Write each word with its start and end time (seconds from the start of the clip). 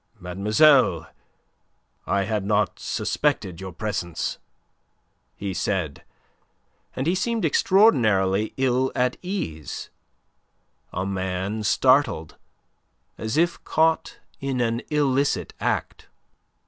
"Mademoiselle, 0.19 1.07
I 2.07 2.23
had 2.23 2.43
not 2.43 2.79
suspected 2.79 3.61
your 3.61 3.71
presence," 3.71 4.39
he 5.35 5.53
said, 5.53 6.03
and 6.95 7.05
he 7.05 7.13
seemed 7.13 7.45
extraordinarily 7.45 8.51
ill 8.57 8.91
at 8.95 9.15
ease, 9.21 9.91
a 10.91 11.05
man 11.05 11.61
startled, 11.61 12.35
as 13.19 13.37
if 13.37 13.63
caught 13.63 14.17
in 14.39 14.59
an 14.59 14.81
illicit 14.89 15.53
act. 15.59 16.07